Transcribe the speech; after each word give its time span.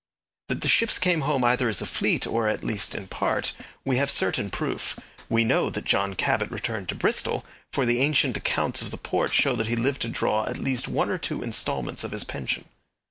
That 0.47 0.61
the 0.61 0.67
ships 0.67 0.97
came 0.97 1.21
home 1.21 1.43
either 1.43 1.69
as 1.69 1.79
a 1.79 1.85
fleet, 1.85 2.25
or 2.25 2.47
at 2.47 2.63
least 2.63 2.95
in 2.95 3.05
part, 3.07 3.53
we 3.85 3.97
have 3.97 4.09
certain 4.09 4.49
proof. 4.49 4.99
We 5.29 5.43
know 5.43 5.69
that 5.69 5.83
John 5.85 6.15
Cabot 6.15 6.49
returned 6.49 6.89
to 6.89 6.95
Bristol, 6.95 7.45
for 7.71 7.85
the 7.85 8.01
ancient 8.01 8.35
accounts 8.35 8.81
of 8.81 8.89
the 8.89 8.97
port 8.97 9.31
show 9.31 9.55
that 9.55 9.67
he 9.67 9.75
lived 9.75 10.01
to 10.01 10.09
draw 10.09 10.45
at 10.47 10.57
least 10.57 10.87
one 10.87 11.11
or 11.11 11.19
two 11.19 11.43
instalments 11.43 12.03
of 12.03 12.13
his 12.13 12.23
pension. 12.23 12.65